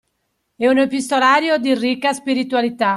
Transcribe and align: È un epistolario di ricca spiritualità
È 0.55 0.65
un 0.65 0.79
epistolario 0.79 1.59
di 1.59 1.75
ricca 1.75 2.11
spiritualità 2.13 2.89